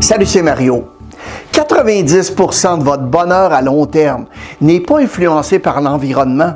Salut, 0.00 0.26
c'est 0.26 0.42
Mario. 0.42 0.84
90% 1.52 2.78
de 2.78 2.84
votre 2.84 3.04
bonheur 3.04 3.52
à 3.52 3.62
long 3.62 3.86
terme 3.86 4.26
n'est 4.60 4.80
pas 4.80 5.00
influencé 5.00 5.58
par 5.58 5.80
l'environnement, 5.80 6.54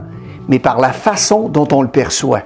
mais 0.48 0.58
par 0.58 0.80
la 0.80 0.92
façon 0.92 1.49
dont 1.49 1.69
on 1.72 1.83
le 1.83 1.88
perçoit. 1.88 2.42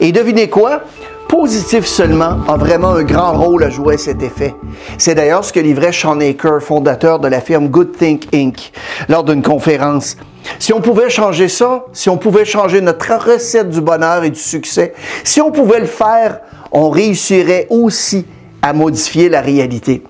Et 0.00 0.12
devinez 0.12 0.48
quoi? 0.48 0.82
Positif 1.28 1.84
seulement 1.84 2.38
a 2.48 2.56
vraiment 2.56 2.90
un 2.90 3.02
grand 3.02 3.32
rôle 3.32 3.64
à 3.64 3.70
jouer 3.70 3.94
à 3.94 3.98
cet 3.98 4.22
effet. 4.22 4.54
C'est 4.96 5.14
d'ailleurs 5.14 5.44
ce 5.44 5.52
que 5.52 5.60
livrait 5.60 5.92
Sean 5.92 6.20
Aker, 6.20 6.62
fondateur 6.62 7.18
de 7.18 7.28
la 7.28 7.40
firme 7.40 7.68
Good 7.68 7.96
Think 7.98 8.28
Inc., 8.34 8.72
lors 9.08 9.24
d'une 9.24 9.42
conférence. 9.42 10.16
Si 10.58 10.72
on 10.72 10.80
pouvait 10.80 11.10
changer 11.10 11.48
ça, 11.48 11.84
si 11.92 12.08
on 12.08 12.16
pouvait 12.16 12.44
changer 12.44 12.80
notre 12.80 13.14
recette 13.14 13.70
du 13.70 13.80
bonheur 13.80 14.24
et 14.24 14.30
du 14.30 14.40
succès, 14.40 14.94
si 15.24 15.40
on 15.40 15.50
pouvait 15.50 15.80
le 15.80 15.86
faire, 15.86 16.40
on 16.72 16.90
réussirait 16.90 17.66
aussi 17.70 18.26
à 18.62 18.72
modifier 18.72 19.28
la 19.28 19.40
réalité. 19.40 20.02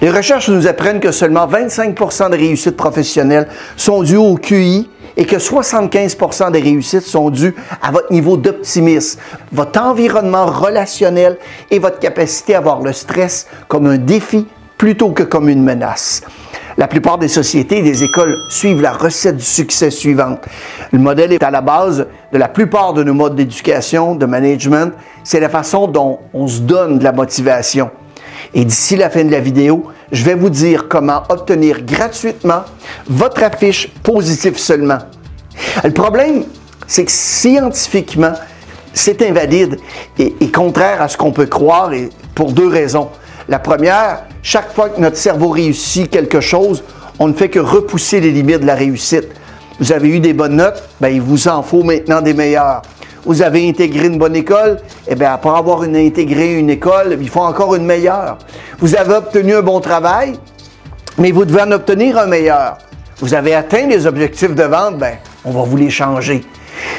Les 0.00 0.10
recherches 0.10 0.48
nous 0.48 0.66
apprennent 0.66 1.00
que 1.00 1.12
seulement 1.12 1.46
25% 1.46 2.30
des 2.30 2.36
réussites 2.36 2.76
professionnelles 2.76 3.48
sont 3.76 4.02
dues 4.02 4.16
au 4.16 4.36
QI 4.36 4.88
et 5.16 5.24
que 5.24 5.36
75% 5.36 6.50
des 6.52 6.60
réussites 6.60 7.02
sont 7.02 7.30
dues 7.30 7.54
à 7.82 7.90
votre 7.90 8.12
niveau 8.12 8.36
d'optimisme, 8.36 9.20
votre 9.52 9.80
environnement 9.80 10.46
relationnel 10.46 11.38
et 11.70 11.78
votre 11.78 11.98
capacité 11.98 12.54
à 12.54 12.60
voir 12.60 12.80
le 12.80 12.92
stress 12.92 13.46
comme 13.68 13.86
un 13.86 13.98
défi 13.98 14.46
plutôt 14.78 15.10
que 15.10 15.22
comme 15.22 15.48
une 15.48 15.62
menace. 15.62 16.22
La 16.80 16.88
plupart 16.88 17.18
des 17.18 17.28
sociétés 17.28 17.80
et 17.80 17.82
des 17.82 18.04
écoles 18.04 18.38
suivent 18.48 18.80
la 18.80 18.94
recette 18.94 19.36
du 19.36 19.44
succès 19.44 19.90
suivante. 19.90 20.46
Le 20.92 20.98
modèle 20.98 21.30
est 21.30 21.42
à 21.42 21.50
la 21.50 21.60
base 21.60 22.06
de 22.32 22.38
la 22.38 22.48
plupart 22.48 22.94
de 22.94 23.04
nos 23.04 23.12
modes 23.12 23.36
d'éducation, 23.36 24.14
de 24.14 24.24
management. 24.24 24.94
C'est 25.22 25.40
la 25.40 25.50
façon 25.50 25.88
dont 25.88 26.20
on 26.32 26.48
se 26.48 26.60
donne 26.60 26.98
de 26.98 27.04
la 27.04 27.12
motivation. 27.12 27.90
Et 28.54 28.64
d'ici 28.64 28.96
la 28.96 29.10
fin 29.10 29.24
de 29.24 29.30
la 29.30 29.40
vidéo, 29.40 29.88
je 30.10 30.24
vais 30.24 30.34
vous 30.34 30.48
dire 30.48 30.88
comment 30.88 31.22
obtenir 31.28 31.82
gratuitement 31.82 32.62
votre 33.06 33.42
affiche 33.42 33.90
positive 34.02 34.56
seulement. 34.56 35.00
Le 35.84 35.92
problème, 35.92 36.44
c'est 36.86 37.04
que 37.04 37.12
scientifiquement, 37.12 38.32
c'est 38.94 39.20
invalide 39.20 39.76
et, 40.18 40.34
et, 40.40 40.50
contraire 40.50 41.02
à 41.02 41.08
ce 41.08 41.18
qu'on 41.18 41.32
peut 41.32 41.44
croire 41.44 41.92
et 41.92 42.08
pour 42.34 42.52
deux 42.52 42.68
raisons. 42.68 43.10
La 43.50 43.58
première, 43.58 44.26
chaque 44.44 44.72
fois 44.72 44.90
que 44.90 45.00
notre 45.00 45.16
cerveau 45.16 45.48
réussit 45.48 46.08
quelque 46.08 46.40
chose, 46.40 46.84
on 47.18 47.26
ne 47.26 47.32
fait 47.32 47.48
que 47.48 47.58
repousser 47.58 48.20
les 48.20 48.30
limites 48.30 48.60
de 48.60 48.66
la 48.66 48.76
réussite. 48.76 49.26
Vous 49.80 49.90
avez 49.90 50.08
eu 50.08 50.20
des 50.20 50.32
bonnes 50.32 50.54
notes, 50.54 50.80
ben, 51.00 51.08
il 51.08 51.20
vous 51.20 51.48
en 51.48 51.60
faut 51.64 51.82
maintenant 51.82 52.20
des 52.20 52.32
meilleures. 52.32 52.82
Vous 53.24 53.42
avez 53.42 53.68
intégré 53.68 54.06
une 54.06 54.18
bonne 54.18 54.36
école, 54.36 54.78
eh 55.08 55.16
bien, 55.16 55.32
après 55.32 55.50
avoir 55.50 55.82
intégré 55.82 56.60
une 56.60 56.70
école, 56.70 57.18
il 57.20 57.28
faut 57.28 57.40
encore 57.40 57.74
une 57.74 57.84
meilleure. 57.84 58.38
Vous 58.78 58.94
avez 58.94 59.14
obtenu 59.14 59.56
un 59.56 59.62
bon 59.62 59.80
travail, 59.80 60.34
mais 61.18 61.32
vous 61.32 61.44
devez 61.44 61.62
en 61.62 61.72
obtenir 61.72 62.18
un 62.18 62.26
meilleur. 62.26 62.78
Vous 63.18 63.34
avez 63.34 63.56
atteint 63.56 63.88
les 63.88 64.06
objectifs 64.06 64.54
de 64.54 64.62
vente, 64.62 64.96
ben, 64.98 65.16
on 65.44 65.50
va 65.50 65.62
vous 65.62 65.76
les 65.76 65.90
changer. 65.90 66.44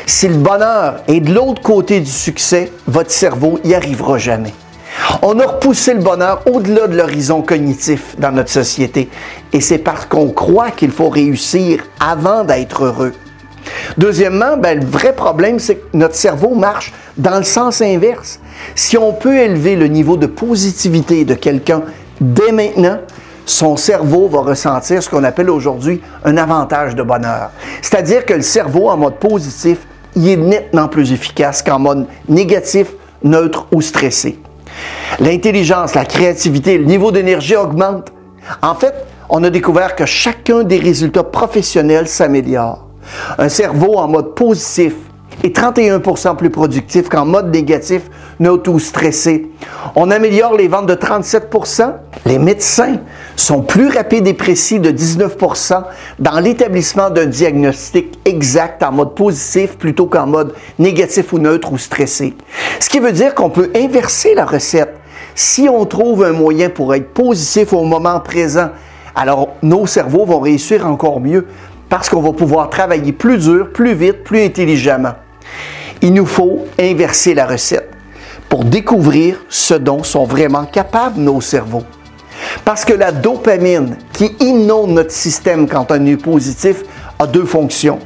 Si 0.06 0.28
le 0.28 0.36
bonheur 0.36 0.96
est 1.08 1.22
de 1.22 1.34
l'autre 1.34 1.62
côté 1.62 2.02
du 2.02 2.12
succès, 2.12 2.74
votre 2.88 3.12
cerveau 3.12 3.58
n'y 3.64 3.74
arrivera 3.74 4.18
jamais. 4.18 4.52
On 5.22 5.40
a 5.40 5.46
repoussé 5.46 5.94
le 5.94 6.02
bonheur 6.02 6.42
au-delà 6.52 6.88
de 6.88 6.98
l'horizon 6.98 7.42
cognitif 7.42 8.16
dans 8.18 8.32
notre 8.32 8.50
société. 8.50 9.10
Et 9.54 9.62
c'est 9.62 9.78
parce 9.78 10.06
qu'on 10.06 10.30
croit 10.30 10.72
qu'il 10.72 10.92
faut 10.92 11.10
réussir 11.10 11.84
avant 12.00 12.44
d'être 12.44 12.86
heureux. 12.86 13.14
Deuxièmement, 13.98 14.58
ben, 14.58 14.80
le 14.80 14.86
vrai 14.86 15.14
problème, 15.14 15.60
c'est 15.60 15.76
que 15.76 15.98
notre 15.98 16.16
cerveau 16.16 16.56
marche 16.56 16.94
dans 17.18 17.38
le 17.38 17.44
sens 17.44 17.82
inverse. 17.82 18.40
Si 18.76 18.98
on 18.98 19.14
peut 19.14 19.38
élever 19.38 19.76
le 19.76 19.88
niveau 19.88 20.18
de 20.18 20.28
positivité 20.28 21.26
de 21.26 21.34
quelqu'un 21.36 21.84
dès 22.20 22.52
maintenant, 22.52 23.00
son 23.46 23.76
cerveau 23.76 24.28
va 24.28 24.42
ressentir 24.42 25.02
ce 25.04 25.10
qu'on 25.10 25.24
appelle 25.24 25.50
aujourd'hui 25.50 26.02
un 26.24 26.38
avantage 26.38 26.96
de 26.96 27.04
bonheur. 27.04 27.52
C'est-à-dire 27.82 28.26
que 28.26 28.34
le 28.34 28.42
cerveau 28.42 28.90
en 28.90 28.98
mode 28.98 29.16
positif, 29.16 29.80
il 30.16 30.30
est 30.30 30.38
nettement 30.38 30.88
plus 30.88 31.12
efficace 31.12 31.62
qu'en 31.62 31.80
mode 31.80 32.06
négatif, 32.30 32.88
neutre 33.24 33.68
ou 33.72 33.82
stressé. 33.82 34.41
L'intelligence, 35.20 35.94
la 35.96 36.06
créativité, 36.06 36.78
le 36.78 36.86
niveau 36.86 37.12
d'énergie 37.12 37.56
augmente. 37.56 38.12
En 38.62 38.76
fait, 38.76 38.94
on 39.30 39.44
a 39.44 39.50
découvert 39.50 39.96
que 39.96 40.06
chacun 40.06 40.64
des 40.64 40.78
résultats 40.80 41.24
professionnels 41.24 42.08
s'améliore. 42.08 42.88
Un 43.38 43.50
cerveau 43.50 43.98
en 43.98 44.08
mode 44.08 44.36
positif 44.36 44.94
est 45.44 45.56
31% 45.56 46.36
plus 46.36 46.50
productif 46.50 47.10
qu'en 47.10 47.26
mode 47.26 47.52
négatif, 47.52 48.04
neutre 48.42 48.72
ou 48.72 48.80
stressé. 48.80 49.50
On 49.96 50.12
améliore 50.12 50.56
les 50.56 50.68
ventes 50.68 50.88
de 50.88 50.96
37% 50.96 51.94
Les 52.26 52.38
médecins 52.38 52.98
sont 53.36 53.62
plus 53.62 53.88
rapides 53.88 54.28
et 54.28 54.34
précis 54.34 54.80
de 54.80 54.92
19% 54.92 55.84
dans 56.20 56.40
l'établissement 56.40 57.10
d'un 57.10 57.28
diagnostic 57.28 58.20
exact 58.26 58.84
en 58.84 58.92
mode 58.92 59.16
positif 59.16 59.78
plutôt 59.78 60.08
qu'en 60.08 60.28
mode 60.28 60.54
négatif 60.80 61.32
ou 61.34 61.40
neutre 61.40 61.72
ou 61.72 61.78
stressé. 61.78 62.34
Ce 62.80 62.90
qui 62.90 63.00
veut 63.00 63.12
dire 63.12 63.34
qu'on 63.36 63.50
peut 63.50 63.72
inverser 63.76 64.36
la 64.36 64.46
recette. 64.46 64.96
Si 65.36 65.70
on 65.70 65.86
trouve 65.86 66.24
un 66.24 66.34
moyen 66.34 66.70
pour 66.70 66.94
être 66.94 67.14
positif 67.14 67.74
au 67.74 67.84
moment 67.84 68.20
présent, 68.20 68.70
alors 69.16 69.50
nos 69.62 69.86
cerveaux 69.86 70.26
vont 70.26 70.40
réussir 70.40 70.86
encore 70.86 71.20
mieux 71.20 71.48
parce 71.90 72.10
qu'on 72.10 72.22
va 72.22 72.34
pouvoir 72.34 72.70
travailler 72.70 73.14
plus 73.14 73.38
dur, 73.38 73.70
plus 73.72 73.94
vite, 73.94 74.24
plus 74.24 74.44
intelligemment. 74.44 75.14
Il 76.02 76.14
nous 76.14 76.26
faut 76.26 76.66
inverser 76.80 77.34
la 77.34 77.46
recette 77.46 78.01
pour 78.52 78.66
découvrir 78.66 79.38
ce 79.48 79.74
dont 79.74 80.04
sont 80.04 80.26
vraiment 80.26 80.66
capables 80.66 81.22
nos 81.22 81.40
cerveaux. 81.40 81.86
Parce 82.66 82.84
que 82.84 82.92
la 82.92 83.14
dopamine 83.14 83.96
qui 84.12 84.26
inonde 84.42 84.92
notre 84.92 85.12
système 85.12 85.70
quand 85.70 85.90
on 85.90 86.06
est 86.06 86.18
positif 86.18 86.84
a 87.18 87.28
deux 87.28 87.46
fonctions. 87.46 88.00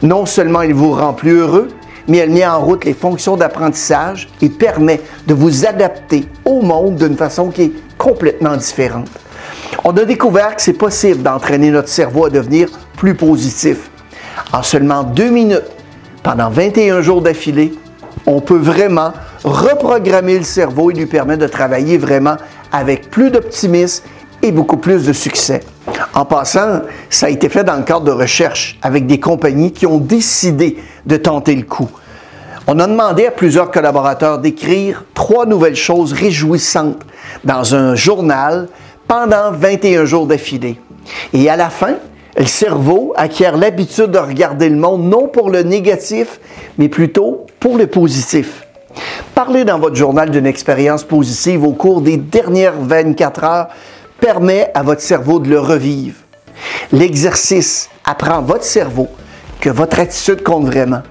Non 0.00 0.24
seulement 0.24 0.62
il 0.62 0.72
vous 0.72 0.92
rend 0.92 1.12
plus 1.12 1.32
heureux, 1.32 1.68
mais 2.08 2.16
elle 2.16 2.30
met 2.30 2.46
en 2.46 2.60
route 2.60 2.86
les 2.86 2.94
fonctions 2.94 3.36
d'apprentissage 3.36 4.30
et 4.40 4.48
permet 4.48 5.02
de 5.26 5.34
vous 5.34 5.66
adapter 5.66 6.26
au 6.46 6.62
monde 6.62 6.96
d'une 6.96 7.16
façon 7.18 7.50
qui 7.50 7.62
est 7.64 7.72
complètement 7.98 8.56
différente. 8.56 9.10
On 9.84 9.94
a 9.94 10.04
découvert 10.06 10.56
que 10.56 10.62
c'est 10.62 10.72
possible 10.72 11.22
d'entraîner 11.22 11.70
notre 11.70 11.88
cerveau 11.88 12.24
à 12.24 12.30
devenir 12.30 12.70
plus 12.96 13.14
positif. 13.14 13.90
En 14.50 14.62
seulement 14.62 15.02
deux 15.02 15.28
minutes, 15.28 15.70
pendant 16.22 16.48
21 16.48 17.02
jours 17.02 17.20
d'affilée, 17.20 17.74
on 18.30 18.40
peut 18.40 18.58
vraiment 18.58 19.12
reprogrammer 19.42 20.38
le 20.38 20.44
cerveau 20.44 20.90
et 20.90 20.94
lui 20.94 21.06
permettre 21.06 21.42
de 21.42 21.48
travailler 21.48 21.98
vraiment 21.98 22.36
avec 22.70 23.10
plus 23.10 23.30
d'optimisme 23.30 24.04
et 24.42 24.52
beaucoup 24.52 24.76
plus 24.76 25.04
de 25.04 25.12
succès. 25.12 25.60
En 26.14 26.24
passant, 26.24 26.82
ça 27.08 27.26
a 27.26 27.28
été 27.28 27.48
fait 27.48 27.64
dans 27.64 27.76
le 27.76 27.82
cadre 27.82 28.04
de 28.04 28.12
recherche 28.12 28.78
avec 28.82 29.06
des 29.06 29.18
compagnies 29.18 29.72
qui 29.72 29.86
ont 29.86 29.98
décidé 29.98 30.78
de 31.06 31.16
tenter 31.16 31.54
le 31.56 31.64
coup. 31.64 31.90
On 32.66 32.78
a 32.78 32.86
demandé 32.86 33.26
à 33.26 33.32
plusieurs 33.32 33.70
collaborateurs 33.70 34.38
d'écrire 34.38 35.04
trois 35.12 35.44
nouvelles 35.44 35.76
choses 35.76 36.12
réjouissantes 36.12 37.02
dans 37.42 37.74
un 37.74 37.96
journal 37.96 38.68
pendant 39.08 39.50
21 39.50 40.04
jours 40.04 40.26
d'affilée. 40.26 40.78
Et 41.32 41.50
à 41.50 41.56
la 41.56 41.68
fin, 41.68 41.94
le 42.36 42.46
cerveau 42.46 43.12
acquiert 43.16 43.56
l'habitude 43.56 44.12
de 44.12 44.18
regarder 44.18 44.68
le 44.68 44.76
monde 44.76 45.02
non 45.02 45.28
pour 45.28 45.50
le 45.50 45.62
négatif, 45.62 46.40
mais 46.78 46.88
plutôt 46.88 47.46
pour 47.58 47.76
le 47.76 47.86
positif. 47.86 48.66
Parlez 49.34 49.64
dans 49.64 49.78
votre 49.78 49.96
journal 49.96 50.30
d'une 50.30 50.46
expérience 50.46 51.04
positive 51.04 51.64
au 51.64 51.72
cours 51.72 52.00
des 52.00 52.16
dernières 52.16 52.80
24 52.80 53.44
heures 53.44 53.68
permet 54.20 54.70
à 54.74 54.82
votre 54.82 55.00
cerveau 55.00 55.38
de 55.38 55.48
le 55.48 55.58
revivre. 55.58 56.16
L'exercice 56.92 57.88
apprend 58.04 58.42
votre 58.42 58.64
cerveau 58.64 59.08
que 59.60 59.70
votre 59.70 59.98
attitude 59.98 60.42
compte 60.42 60.66
vraiment. 60.66 61.02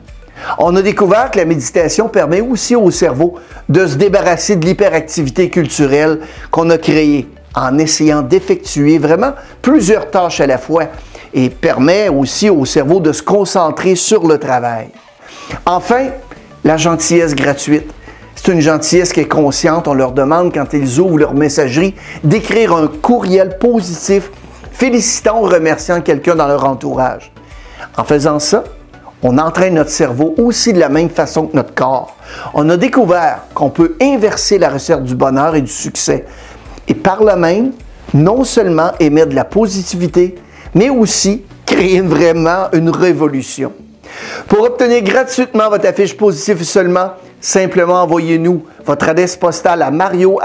On 0.58 0.76
a 0.76 0.82
découvert 0.82 1.32
que 1.32 1.38
la 1.38 1.46
méditation 1.46 2.08
permet 2.08 2.42
aussi 2.42 2.76
au 2.76 2.92
cerveau 2.92 3.36
de 3.68 3.86
se 3.86 3.96
débarrasser 3.96 4.56
de 4.56 4.66
l'hyperactivité 4.66 5.50
culturelle 5.50 6.20
qu'on 6.50 6.70
a 6.70 6.78
créée 6.78 7.28
en 7.56 7.78
essayant 7.78 8.22
d'effectuer 8.22 8.98
vraiment 8.98 9.34
plusieurs 9.62 10.10
tâches 10.10 10.40
à 10.40 10.48
la 10.48 10.58
fois 10.58 10.86
et 11.34 11.50
permet 11.50 12.10
aussi 12.10 12.50
au 12.50 12.66
cerveau 12.66 13.00
de 13.00 13.12
se 13.12 13.22
concentrer 13.22 13.96
sur 13.96 14.28
le 14.28 14.38
travail. 14.38 14.90
Enfin, 15.66 16.08
la 16.64 16.78
gentillesse 16.78 17.36
gratuite. 17.36 17.92
C'est 18.36 18.54
une 18.54 18.62
gentillesse 18.62 19.12
qui 19.12 19.20
est 19.20 19.28
consciente. 19.28 19.88
On 19.88 19.94
leur 19.94 20.14
demande, 20.14 20.54
quand 20.54 20.74
ils 20.74 21.00
ouvrent 21.00 21.18
leur 21.18 21.34
messagerie, 21.34 21.96
d'écrire 22.24 22.74
un 22.74 22.88
courriel 22.88 23.58
positif 23.58 24.32
félicitant 24.72 25.42
ou 25.42 25.44
remerciant 25.44 26.02
quelqu'un 26.02 26.36
dans 26.36 26.48
leur 26.48 26.64
entourage. 26.66 27.32
En 27.98 28.06
faisant 28.06 28.40
ça, 28.40 28.64
on 29.22 29.38
entraîne 29.38 29.76
notre 29.76 29.90
cerveau 29.90 30.34
aussi 30.38 30.72
de 30.72 30.80
la 30.80 30.88
même 30.88 31.10
façon 31.10 31.48
que 31.48 31.56
notre 31.56 31.74
corps. 31.74 32.16
On 32.54 32.70
a 32.70 32.78
découvert 32.78 33.44
qu'on 33.54 33.70
peut 33.70 33.98
inverser 34.02 34.58
la 34.58 34.70
recette 34.70 35.04
du 35.04 35.16
bonheur 35.16 35.56
et 35.56 35.62
du 35.62 35.72
succès. 35.72 36.26
Et 36.88 36.94
par 36.94 37.24
là 37.24 37.36
même, 37.36 37.74
non 38.14 38.46
seulement 38.46 38.92
émettre 39.00 39.30
de 39.30 39.36
la 39.36 39.44
positivité, 39.44 40.36
mais 40.74 40.90
aussi 40.90 41.44
créer 41.66 42.02
vraiment 42.02 42.68
une 42.74 42.90
révolution. 42.90 43.72
Pour 44.48 44.62
obtenir 44.62 45.04
gratuitement 45.04 45.70
votre 45.70 45.88
affiche 45.88 46.18
positive 46.18 46.64
seulement, 46.64 47.12
simplement 47.40 48.02
envoyez-nous 48.02 48.64
votre 48.86 49.10
adresse 49.10 49.36
postale 49.36 49.82
à 49.82 49.90
mario 49.92 50.40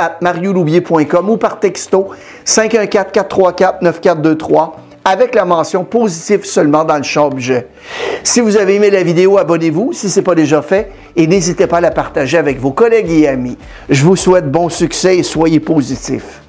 ou 1.28 1.36
par 1.36 1.60
texto 1.60 2.08
514-434-9423 2.46 4.72
avec 5.04 5.34
la 5.34 5.44
mention 5.44 5.84
positive 5.84 6.46
seulement 6.46 6.84
dans 6.84 6.96
le 6.96 7.02
champ 7.02 7.26
objet. 7.26 7.66
Si 8.22 8.40
vous 8.40 8.56
avez 8.56 8.76
aimé 8.76 8.88
la 8.90 9.02
vidéo, 9.02 9.36
abonnez-vous 9.36 9.92
si 9.92 10.08
ce 10.08 10.20
n'est 10.20 10.24
pas 10.24 10.34
déjà 10.34 10.62
fait 10.62 10.90
et 11.14 11.26
n'hésitez 11.26 11.66
pas 11.66 11.76
à 11.78 11.82
la 11.82 11.90
partager 11.90 12.38
avec 12.38 12.58
vos 12.58 12.72
collègues 12.72 13.10
et 13.10 13.28
amis. 13.28 13.58
Je 13.90 14.02
vous 14.04 14.16
souhaite 14.16 14.50
bon 14.50 14.70
succès 14.70 15.18
et 15.18 15.22
soyez 15.22 15.60
positifs. 15.60 16.43